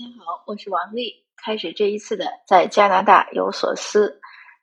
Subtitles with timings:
[0.00, 4.20] 大家好，我是王丽，开始这一次的在加拿大有所思。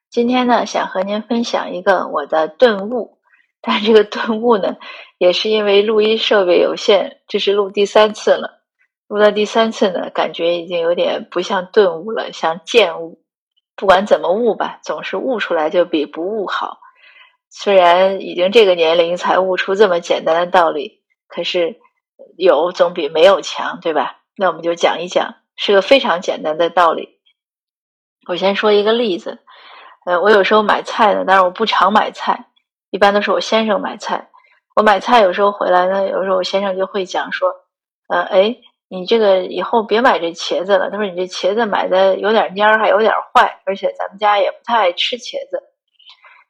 [0.10, 3.18] 今天呢，想和您分享一个我的顿悟，
[3.60, 4.78] 但这个顿悟呢，
[5.18, 8.64] 也是因为录音设备有限，这是录第三次了。
[9.10, 13.22] 录到第三次呢，感觉已经有点不像顿悟了，像见悟。
[13.76, 16.78] 不管怎么悟吧，总是悟出来就比不悟好。
[17.50, 21.82] 虽然已经这个年龄才悟出这么简单的道理，可是
[22.38, 24.22] 有总比没有强，对吧？
[24.38, 27.20] 那我们就讲一讲，是个非常简单的道理。
[28.28, 29.40] 我先说一个例子，
[30.06, 32.48] 呃，我有时候买菜呢，但是我不常买菜，
[32.90, 34.30] 一般都是我先生买菜。
[34.76, 37.50] 我买菜有时候回来呢，有时候我先生就会讲说，
[38.10, 38.58] 呃，哎。
[38.88, 40.92] 你这个以后别买这茄子了。
[40.92, 45.64] 他说你这茄子买的有点蔫，还有点坏，而且咱们家也不太爱吃茄子。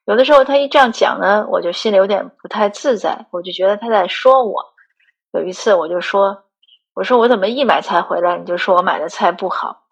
[0.04, 4.65] 有的时候他一这样讲呢，我就心里有点不太自在，我就觉得他在说我。
[5.31, 6.43] 有一次我就说，
[6.95, 9.84] 我说我怎么一买菜回来你就说我买的菜不好？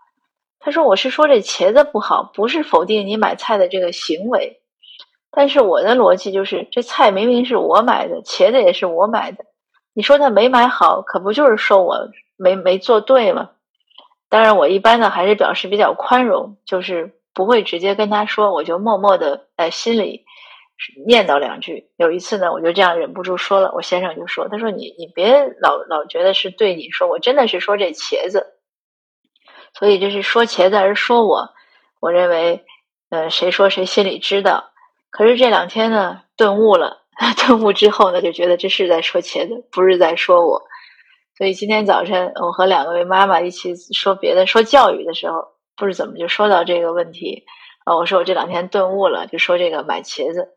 [0.60, 4.62] 他说我是说这茄子不好，不是否定你买菜的这个行为。
[5.30, 9.44] 但是我的逻辑就是，这菜明明是我买的，茄子也是我买的，
[9.94, 12.10] 你说他没买好，可不就是说我？
[12.38, 13.50] 没没做对吗？
[14.30, 20.26] 当然，我一般呢还是表示比较宽容，就是不会直接跟他说，我就默默的在心里
[21.06, 21.90] 念叨两句。
[21.98, 28.54] 有一次呢，我就这样忍不住说了，我先生就说：“他说你你别老老觉得是对你说，我真的是说这茄子，
[29.74, 31.50] 所以这是说茄子还是说我？
[32.00, 32.66] 我认为，
[33.10, 34.72] 呃，谁说谁心里知道。
[35.10, 37.04] 可是这两天呢，顿悟了，
[37.48, 40.64] 顿悟之后呢，就觉得这是在说茄子，不是在说我。”
[41.36, 47.46] 所以今天早晨，我和两位妈妈一起说别的，说教育的时候，不知怎么就说到这个问题
[47.86, 47.96] 啊。
[47.96, 50.54] 我说我这两天顿悟了，就说这个买茄子。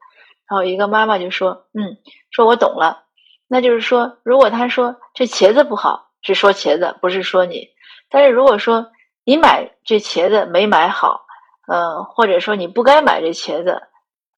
[0.49, 1.99] 然后一个妈妈就说：“嗯，
[2.31, 3.05] 说我懂了。
[3.49, 7.69] 那就是说，如果他说这茄子不好，是说茄子，不是说你。
[8.11, 8.91] 但是如果说
[9.25, 11.27] 你买这茄子没买好，
[11.67, 13.83] 嗯，或者说你不该买这茄子，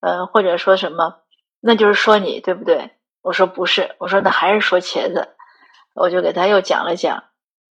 [0.01, 1.17] 嗯，或者说什么，
[1.61, 2.91] 那就是说你对不对？
[3.23, 5.35] 我说不是，我说那还是说茄子。”
[5.95, 7.25] 我就给他又讲了讲，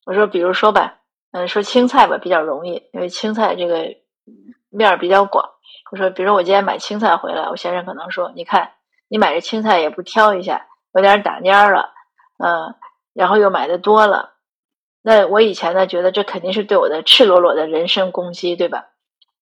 [0.05, 0.99] 我说，比如说吧，
[1.31, 3.95] 嗯，说青菜吧比较容易，因为青菜这个
[4.69, 5.51] 面儿比较广。
[5.91, 8.73] 我说，比如我今天买青菜回来，我先生可能说，你看
[9.09, 11.91] 你买这青菜也不挑一下，有点打蔫了，
[12.39, 12.75] 嗯，
[13.15, 14.35] 然后又买的多了。
[15.03, 18.87] 那我以前呢，觉得这肯定是对我的赤裸裸的人身攻击，对吧？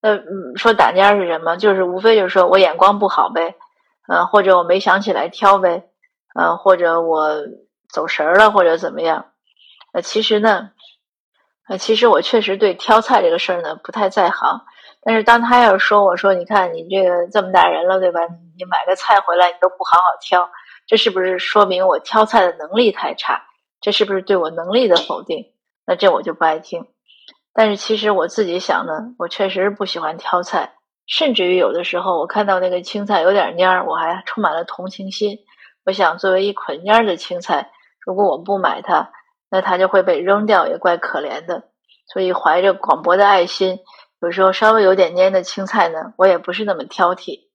[0.01, 1.57] 那嗯，说打蔫是什么？
[1.57, 3.55] 就是无非就是说我眼光不好呗，
[4.09, 5.89] 嗯，或者我没想起来挑呗，
[6.35, 7.41] 嗯，或者我。
[7.93, 9.27] 走神儿了或者怎么样？
[9.93, 10.73] 呃，其实呢，
[11.69, 14.63] 呃，其实我确实对挑菜这个事儿呢不太在行。
[15.05, 18.21] 但是当他要说我说，你看你这个这么大人了，对吧？
[18.57, 20.49] 你买个菜回来你都不好好挑，
[20.87, 23.45] 这是不是说明我挑菜的能力太差？
[23.81, 25.53] 这是不是对我能力的否定？
[25.87, 26.87] 那这我就不爱听。
[27.53, 30.73] 但是其实我自己想呢，我确实不喜欢挑菜，
[31.07, 35.39] 甚至于有的时候我看到那个青菜有点蔫儿，我还充满了同情心。
[35.85, 37.71] 我想作为一捆蔫儿的青菜。
[38.01, 39.13] 如果我不买它，
[39.51, 41.65] 那它就会被扔掉，也怪可怜的。
[42.13, 43.79] 所以怀着广博的爱心，
[44.25, 47.49] 有时候稍微有点蔫的青菜呢，我也不是那么挑剔，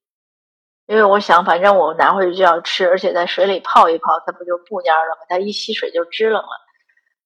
[0.85, 5.25] 因为我想，反正我拿回去就要吃，而且在水里泡一泡，它不就不蔫了吗？
[5.28, 6.50] 它一吸水就支棱了。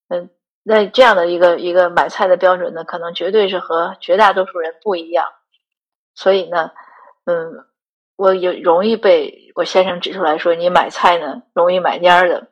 [0.07, 0.29] 嗯，
[0.63, 5.25] 那这样的一个一个买菜的标准呢，可能绝对是和绝大多数人不一样。
[6.15, 6.71] 所以呢，
[7.25, 7.65] 嗯，
[8.15, 12.47] 我有容易被我先生指出来说，你买菜呢容易买蔫的。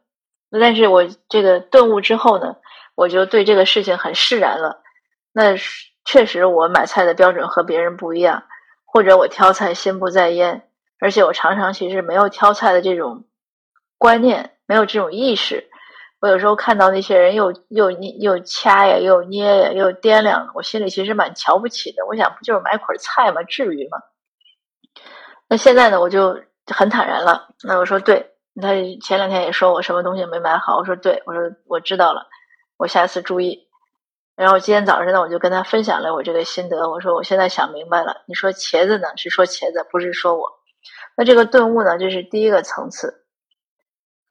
[0.59, 2.58] 但是我这个顿悟之后呢，
[2.96, 4.81] 我就对这个事情很释然了。
[5.31, 5.56] 那
[6.06, 8.44] 确实，我买菜的标准和别人不一样，
[8.85, 10.67] 或者我挑菜心不在焉，
[11.00, 13.25] 而且我常常其实没有挑菜的这种
[13.97, 15.69] 观念，没有这种意识。
[16.19, 22.06] 我有时候看到那些人又又又掐呀，又捏呀，又掂量，我心里其实蛮瞧不起的。
[22.07, 23.44] 我想，不就是买捆菜吗？
[23.44, 23.97] 至于吗？
[25.47, 27.50] 那现在呢，我就很坦然了。
[27.63, 28.28] 那我说对。
[28.61, 28.67] 他
[29.01, 32.28] 前两天也说我什么东西没买好，我说对，我说我知道了，
[32.78, 33.69] 我下次注意。
[34.41, 40.49] 然后今天早上呢，我就跟他分享了我这个心得，我说我现在想明白了，你说茄子呢是说茄子，不是说我。
[41.16, 43.23] 那这个顿悟呢，就是第一个层次，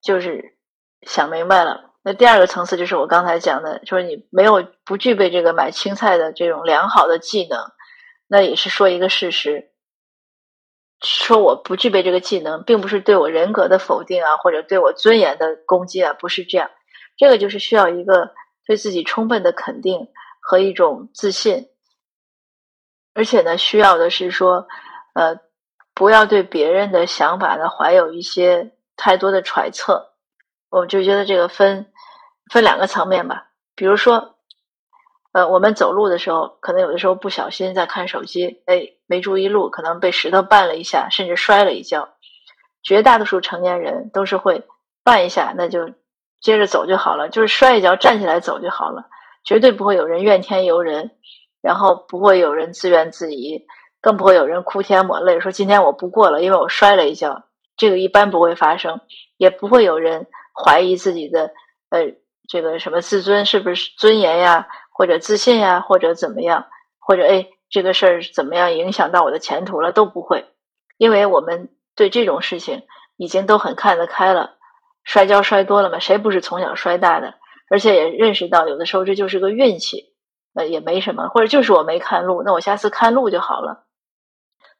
[0.03, 0.57] 就是
[1.03, 1.93] 想明白了。
[2.03, 7.61] 那第二个层次就是我刚才讲的，就是你没有不具备这个买青菜的这种良好的技能，
[8.27, 9.71] 那也是说一个事实。
[11.01, 16.69] 说我不具备这个技能，并不是对我人格的否定啊，或者对我尊严的攻击啊，不是这样。
[17.17, 18.33] 这个就是需要一个
[18.70, 20.06] 对自己充分的肯定
[20.40, 21.70] 和一种自信，
[23.14, 24.69] 而且呢，需要的是说，
[25.12, 25.40] 呃，
[25.93, 30.12] 不要对别人的想法呢怀有一些太多的揣测。
[30.69, 31.90] 我就觉得这个分
[32.49, 33.50] 分两个层面吧。
[33.75, 34.37] 比如说，
[35.32, 42.14] 呃，我们走路的时候，可能有的时候不小心在看手机，哎，没注意路，可能被石头绊了一下，甚至摔了一跤。
[42.84, 44.64] 绝大多数成年人都是会
[45.02, 45.93] 绊一下，那就
[46.41, 49.07] 接着走就好了，就是摔一跤站起来走就好了，
[49.45, 51.13] 绝对不会有人怨天尤人，
[51.61, 53.67] 然后不会有人自怨自艾，
[54.01, 57.45] 更不会有人哭天抹泪说今天我不过了，因为我摔了一跤。
[57.77, 59.01] 这个一般不会发生，
[59.37, 61.53] 也不会有人怀疑自己的
[61.91, 62.13] 呃
[62.49, 64.69] 这个什么自尊是不是尊严呀。
[64.93, 66.67] 或者自信呀，或者怎么样，
[66.99, 70.45] 或者哎，这个事儿怎么样影响到我的前途了，都不会，
[70.99, 72.83] 因为我们对这种事情
[73.17, 74.59] 已经都很看得开了。
[75.11, 77.35] 摔跤摔多了嘛，谁不是从小摔大的？
[77.69, 80.15] 而且也认识到，有的时候这就是个运气，
[80.55, 83.87] 呃，也没什么，或者就是我没看路，那我下次看路就好了。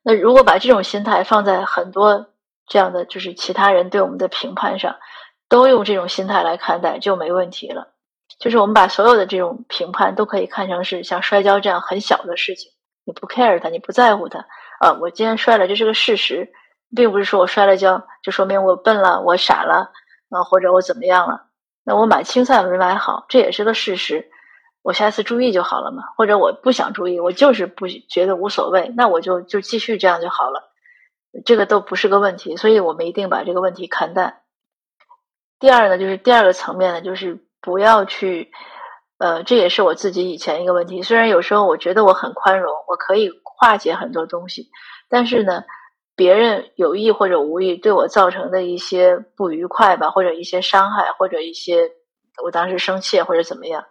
[0.05, 2.29] 那如果把这种心态放在很多
[2.69, 4.95] 这样的就是其他人对我们的评判上，
[5.49, 7.89] 都用这种心态来看待，就没问题了。
[8.39, 12.71] 就是我们把所有的这种评判都可以看成是像摔跤这样很小的事情，
[13.05, 14.47] 你不 care 它，你不在乎它
[14.79, 14.93] 啊。
[15.01, 16.53] 我今天摔了，这是个事实，
[16.95, 19.91] 并不是说我摔了跤就说明我笨了，我傻了
[20.31, 21.47] 啊，或者我怎么样了。
[21.85, 24.31] 那我买青菜没买好，这也是个事实，
[24.83, 26.05] 我下次注意就好了嘛。
[26.17, 30.73] 或者我不想注意，我就是不觉得无所谓，那我就就继续这样就好了，
[31.45, 32.57] 这个都不是个问题。
[32.57, 34.41] 所以我们一定把这个问题看淡。
[35.59, 37.45] 第二呢，就是第二个层面呢，就是。
[37.63, 38.51] 不要去，
[39.19, 41.03] 呃，这也是我自己以前一个问题。
[41.03, 44.71] 虽然有时候我觉得我很宽容，我可以化解很多东西，
[45.11, 45.65] 但是呢，
[46.21, 51.93] 别人有意或者无意对我造成的一些不愉快吧，或者一些伤害，或者一些
[52.45, 53.87] 我当时生气或者怎么样，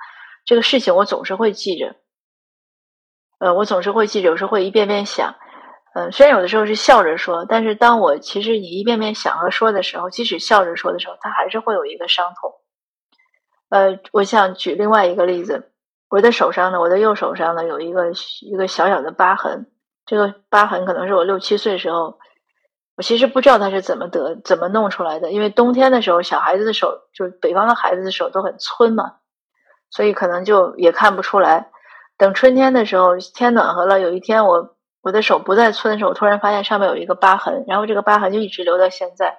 [0.46, 1.96] 这个事情我总是会记着。
[3.40, 5.38] 呃，我总是会记着，有时候会一遍遍想。
[5.96, 12.54] 嗯，虽然有的时候是笑着说，但是当我其实你一遍遍想和说的时候，即使笑着说的时候，它还是会有一个伤痛。
[13.70, 15.72] 呃，我想举另外一个例子，
[16.10, 18.12] 我的手上呢，我的右手上呢有一个
[18.42, 19.66] 一个小小的疤痕，
[20.10, 22.18] 这个疤痕可能是我六七岁时候，
[22.98, 29.18] 我其实不知道它是怎么得怎么弄出来的，因为冬天的时候小孩子的手，就是北方的孩子的手都很皴嘛，
[29.92, 31.70] 所以可能就也看不出来。
[32.18, 39.38] 等春天的时候，天暖和了，有一天我我的手不再皴的时候，突然发现上面有一个疤痕，然后这个疤痕就一直留到现在。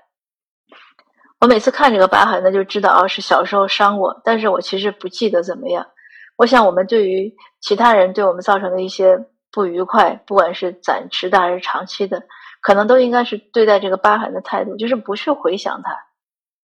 [1.41, 5.89] 我每次看这个疤痕呢，就知道哦是小时候伤过，但是我其实不记得怎么样。
[6.37, 12.25] 我想我们对于其他人对我们造成的一些不愉快，不管是暂时的还是长期的，
[12.61, 16.07] 可能都应该是对待这个疤痕的态度，就是不去回想它。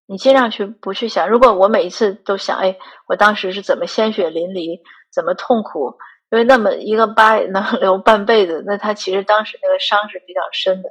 [0.09, 1.29] 你尽量去不去想。
[1.29, 4.79] 如果我每一次都想，哎，我当时是怎么鲜血淋漓，
[5.11, 5.97] 怎么痛苦，
[6.31, 10.89] 因为那么一个疤能 留半辈子，那他其实当时那个伤是比较深的。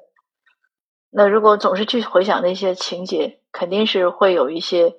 [1.11, 4.95] 那如果总是去回想那些情节，肯定是会有一些，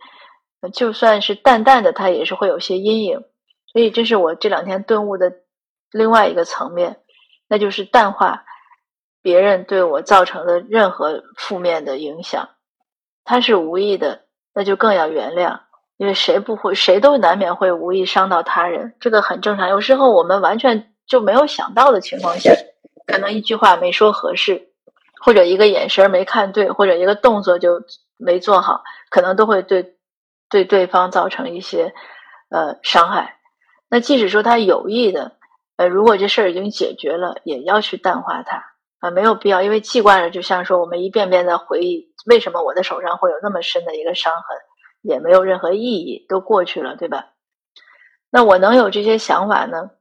[0.73, 3.23] 就算是淡淡的，它也是会有些阴影。
[3.71, 5.31] 所以这是我这两天顿悟的
[5.91, 7.01] 另外一个层面，
[7.47, 8.45] 那就是淡化
[9.21, 12.49] 别人对我造成的任何负面的影响。
[13.23, 15.61] 他是无意的，那就更要原谅，
[15.97, 19.69] 因为谁不会，谁都难免会无意伤到他人，这个很正常。
[19.69, 22.51] 有时候我们完全就没有想到的情况下，
[23.05, 24.67] 可能一句话没说合适。
[25.19, 27.81] 或者一个眼神没看对，或者一个动作就
[28.17, 29.97] 没做好，可能都会对
[30.47, 31.95] 对对方造成一些
[32.49, 33.39] 呃伤害。
[33.89, 35.36] 那即使说他有意的，
[35.77, 38.63] 呃，如果这事儿已经解决了，也要去淡化它
[38.99, 44.57] 啊，没有必要，因为记惯了，就像说我们一遍遍的回忆，为什么我的手上会有那么深的一个伤痕，
[45.01, 47.29] 也没有任何意义，都过去了，对吧？
[48.29, 49.91] 那我能有这些想法呢？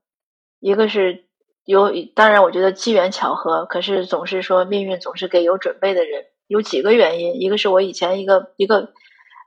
[0.59, 1.25] 一个是。
[1.69, 6.27] 有，当然，我觉得机缘巧合，可是总是说命运总是给有准备的人。
[6.47, 8.91] 有几个原因，一个是我以前一个一个，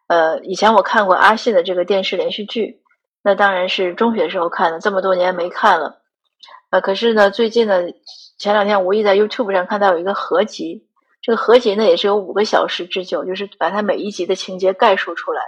[0.08, 2.82] 呃，以前我看过阿信的这个电视连续剧，
[3.24, 5.99] 那当然是中学时候看的，这么多年没看了。
[6.70, 7.82] 呃，可是呢，最近呢，
[8.38, 10.88] 前两天无意在 YouTube 上看到有一个合集，
[11.22, 15.42] 这个合集呢也是有五个小时之久，就是把它每一集的情节概述出来。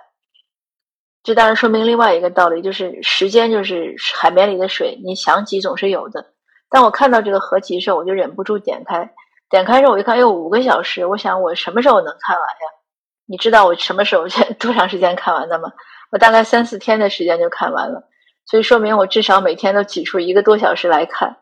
[1.24, 6.34] 这当然说明另外一个道理，就是时间就是海绵里的水，你想挤总是有的。
[6.70, 9.12] 当我看到这个合集的时候，我就忍不住点开。
[9.50, 11.06] 点开之后，我一看，有五个小时。
[11.06, 12.66] 我想，我什么时候能看完呀？
[13.28, 14.24] 你知道我什么时候
[14.58, 15.72] 多长时间看完的吗？
[16.12, 18.08] 我大概三四天的时间就看完了。
[18.46, 21.38] 所以说明我至少每天都挤出一个多小时来看。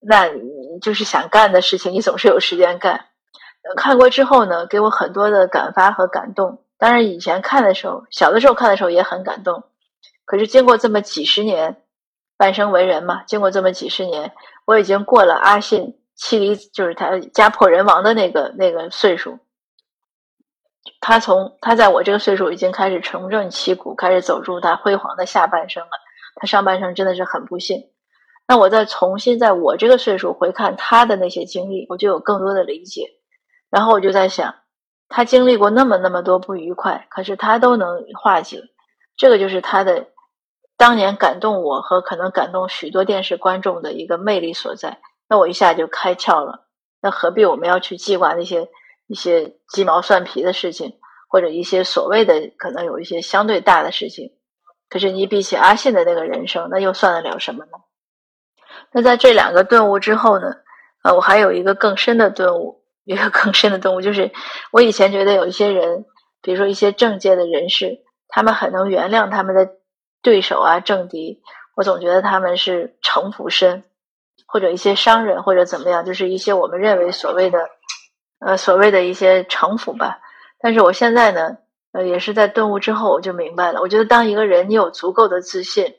[0.00, 3.06] 那你就是想干的事情，你总是有时间干。
[3.76, 6.64] 看过之后呢，给我很多的感发和感动。
[6.76, 9.62] 当然，以前看的时候，小的时候看的时候也很感动。
[10.24, 11.76] 可是经过这么几十年，
[12.36, 14.32] 半生为人嘛，经过这么几十年。
[14.64, 19.38] 我已经过了阿信妻离，就是他家破人亡的那个那个岁数。
[21.00, 25.90] 他从他在我这个岁数已经开始重振旗鼓，开始走出他辉煌的下半生了。
[26.42, 27.84] 他上半生真的是很不幸。
[28.48, 33.12] 那我再重新在我这个岁数回看他的那些经历，我就有更多的理解。
[33.70, 34.56] 然后我就在想，
[35.08, 38.60] 他经历过那么那么多不愉快，可是他都能化解，
[39.16, 40.08] 这个就是他的
[40.76, 44.98] 当年感动我和可能感动许多电视观众的一个魅力所在。
[45.28, 46.66] 那我一下就开窍了。
[47.00, 48.68] 那何必我们要去记挂那些
[49.06, 54.32] 一些鸡毛蒜皮的事情，或者一些所谓的可能有一些相对大的事情？
[54.92, 57.70] 可是你比起阿信的那个人生，那又算得了什么呢？
[58.92, 60.56] 那在这两个顿悟之后呢？
[61.02, 64.32] 呃，我还有一个更深的顿悟， 一个更深的顿悟，就是
[64.70, 66.04] 我以前觉得有一些人，
[66.42, 69.66] 比如说一些政界的人士，他们很能原谅他们的
[70.20, 71.40] 对手啊、政敌，
[71.74, 73.84] 我总觉得他们是城府深，
[74.46, 77.66] 或者一些商人或者怎么样，就是一些我们认为所谓的
[78.40, 80.18] 呃所谓的一些城府吧。
[80.60, 81.56] 但是我现在呢，
[81.92, 83.80] 呃，也是在顿悟之后，我就明白了。
[83.80, 85.94] 我觉得当一个人你有足够的自信，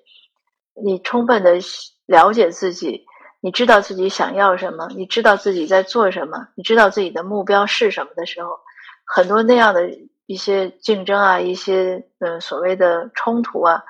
[0.74, 1.60] 你充分的。
[2.06, 3.06] 了解自己，
[3.40, 8.60] 你知道自己想要什么，你知道自己在做什么，你知道自己的目标是什么的时候，
[9.06, 9.90] 很多那样的
[10.26, 13.84] 一些竞争啊，一些呃所谓的冲突啊，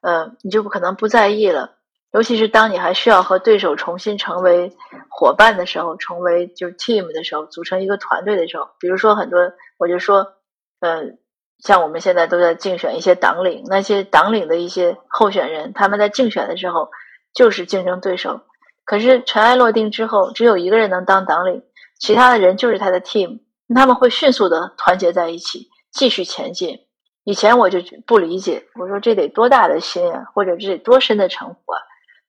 [0.00, 1.74] 呃，你就不可能不在意了。
[2.12, 4.72] 尤其是当你还需要和对手重新成为
[5.10, 9.40] 伙伴的时候，成为就是 team 的时候，组成一个团队的时候，比如说很多，
[9.76, 10.34] 我就说，
[10.78, 11.18] 嗯，
[11.58, 16.90] 像我们现在都在竞选一些党领，那些党领的一些候选人，他们在竞选的时候。
[17.34, 18.40] 就是竞争对手，
[18.86, 21.62] 可是尘埃落定之后，只有一个人能当党领，
[21.98, 23.40] 其他的人就是他的 team，
[23.74, 26.86] 他们会迅速的团结在一起，继续前进。
[27.24, 31.78] 以前我就不理解，我说这得多大的心啊，或者这得多深的城府啊。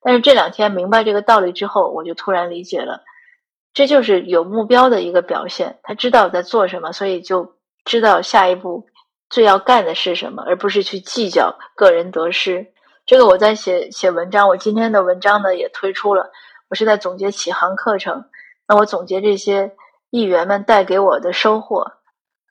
[0.02, 3.00] 但是这两天明白这个道理之后，我就突然理解了，
[3.72, 5.78] 这就是有目标的一个表现。
[5.82, 7.54] 他知道在做什么，所以就
[7.86, 8.84] 知道下一步
[9.30, 12.72] 最要干的是什么，而不是去计较个人得失。
[13.04, 16.30] 这个我在写写文章，我今天的文章呢也推出了。
[16.68, 18.24] 我是在总结启航课程，
[18.66, 19.74] 那我总结这些
[20.10, 21.92] 议员们带给我的收获。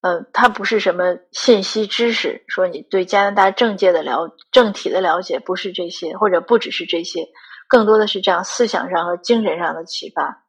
[0.02, 7.28] 嗯，它不是什么信息知识，说你对加拿大政界的了政体的了解不是这些，或者不只是这些，
[7.68, 10.44] 更多的是这样思想上和精神上的启发。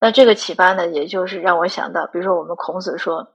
[0.00, 3.34] 那这个启发呢，也就是让我想到，比如说我们孔子说。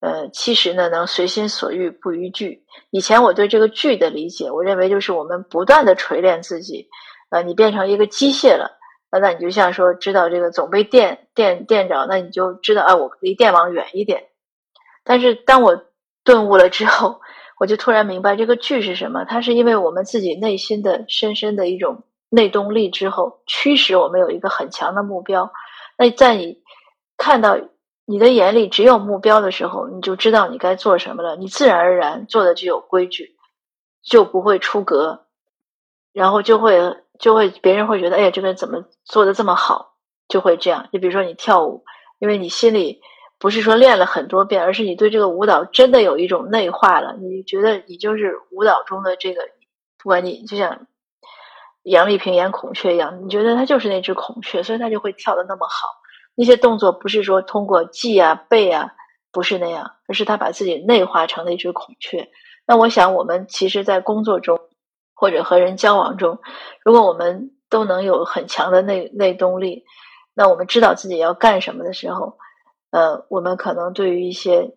[0.00, 2.64] 呃，其实呢，能随心所欲不逾矩。
[2.90, 6.88] 以前我对这个“矩”的理解，我认为就是我们不断的锤炼自己。
[7.30, 8.78] 呃，你变成一个机械了，
[9.10, 14.28] 那那你就像说，知道这个总被电电电着，那你就知道啊，我离电网远一点。
[15.02, 15.86] 但是当我
[16.22, 17.20] 顿悟了之后，
[17.58, 19.24] 我就突然明白这个“矩”是什么。
[19.24, 25.50] 它是因为我们自己内心的深深的一种内动力之后，驱使我们有一个很强的目标。
[25.96, 26.62] 那在你
[27.16, 27.58] 看到。
[28.10, 31.36] 你的眼里只有目标的时候，你就知道你该做什么了。
[31.36, 33.36] 你自然而然做的就有规矩，
[34.02, 35.26] 就不会出格，
[36.14, 39.92] 然后就会就会别人会觉得，哎呀，这个人怎么做的这么好？
[40.26, 40.88] 就会这样。
[40.90, 41.84] 就比如说你跳舞，
[42.18, 43.02] 因为你心里
[43.38, 47.14] 不是说练了很多遍，而是你对这个舞蹈真的有一种内化了。
[47.20, 49.42] 你觉得你就是舞蹈中的这个，
[50.02, 50.86] 不管你就像
[51.82, 55.88] 杨丽萍演孔雀一样，你觉得她就是那只孔雀，所以她就会跳的那么好。
[56.40, 58.94] 那些动作不是说通过记啊背啊，
[59.32, 62.30] 不是那样，而是他把自己内化成了一只孔雀。
[62.64, 64.60] 那我想，我们其实，在工作中
[65.14, 66.38] 或者和人交往中，
[66.84, 69.84] 如果我们都能有很强的内内动力，
[70.32, 72.38] 那我们知道自己要干什么的时候，
[72.92, 74.76] 呃，我们可能对于一些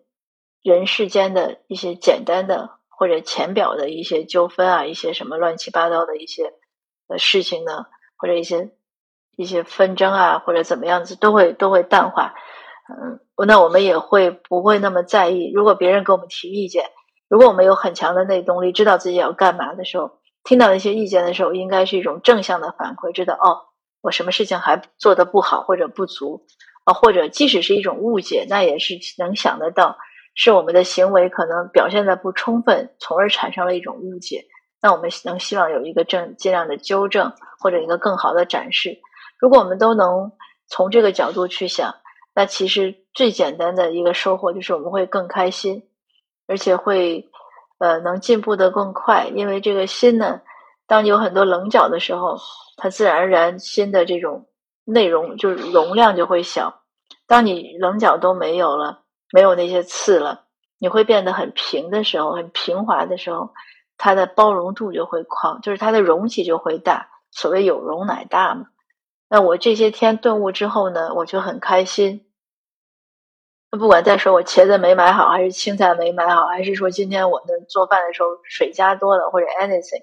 [0.62, 6.54] 人世间的一些简单的或者浅表的一些纠纷啊，一些什么乱七八糟的一些
[7.06, 8.72] 呃事情呢，或者一些。
[9.36, 12.34] 一些纷争啊，或者怎么样子，都会都会淡化。
[12.88, 15.50] 嗯，那我们也会不会那么在意？
[15.54, 16.86] 如果别人给我们提意见，
[17.28, 23.70] 如果我们有很强的内动力，知道自己要干嘛的时候，听到一些意见的时候，应该是一种正向的反馈，知道哦，
[24.02, 26.44] 我什么事情还做得不好或者不足
[26.84, 29.96] 啊，或者即使是一种误解，那也是能想得到，
[30.34, 34.44] 是我们的行为可能表现的不充分，从而产生了一种误解。
[34.82, 38.98] 那我们能希望有一个正尽量的纠正，或者一个更好的展示。
[39.42, 40.30] 如果我们都能
[40.68, 41.96] 从这个角度去想，
[42.32, 45.88] 那其实最简单的一个收获就是我们会更开心，
[46.46, 47.28] 而且会
[47.78, 49.26] 呃能进步的更快。
[49.34, 50.42] 因为这个心呢，
[50.86, 52.38] 当你有很多棱角的时候，
[52.76, 54.46] 它自然而然心的这种
[54.84, 56.82] 内容就是容量就会小。
[57.26, 60.44] 当你棱角都没有了，没有那些刺了，
[60.78, 63.50] 你会变得很平的时候，很平滑的时候，
[63.98, 67.08] 它的包容度就会宽，就是它的容器就会大。
[67.32, 68.66] 所谓有容乃大嘛。
[69.34, 72.26] 那我这些天顿悟之后呢，我就很开心。
[73.70, 80.02] 不管再说我茄子没买好，还是青菜没买好，还是说今天我的做饭的时候水加多了，或者 anything，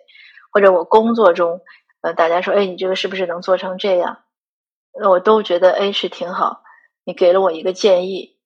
[0.51, 1.62] 或者我工作中，
[2.01, 4.17] 呃，大家说，哎，你这个是不是能做成这样？
[5.00, 6.63] 那我都觉得，哎，是挺好。
[7.03, 8.39] 你给了我一个建议，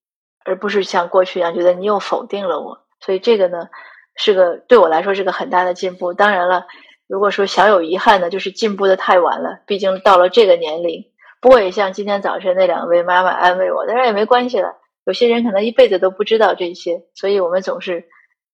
[0.43, 2.85] 而不是像过去一样觉得你又否定了我。
[2.99, 3.69] 所以这个呢，
[4.17, 6.13] 是个对我来说是个很大的进步。
[6.13, 6.67] 当然了，
[7.07, 9.61] 如果说小有遗憾呢，就是进步的太晚了。
[9.67, 14.77] 毕竟到了这个年龄，不过也像今天早晨那两位妈妈安慰我，当然也没关系了。
[15.05, 18.05] 有些人可能一辈子都不知道这些，所以我们总是，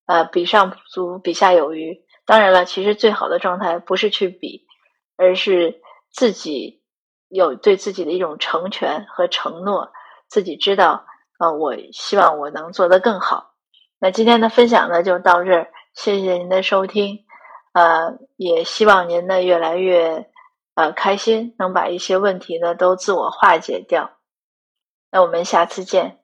[0.07, 2.01] 呃，比上不足，比下有余。
[2.25, 4.65] 当然了，其实最好的状态不是去比，
[5.15, 6.81] 而是自己
[7.27, 9.91] 有对自己的一种成全和承诺，
[10.27, 11.05] 自己知道，
[11.39, 13.51] 呃，我希望我能做得更好。
[13.99, 17.19] 那今天的分享呢，就到这儿，谢谢您的收听，
[17.79, 20.29] 呃，也希望您呢越来越，
[20.75, 24.17] 呃，开心，能把一些问题呢都自我化解掉。
[25.09, 26.18] 那我们下次见。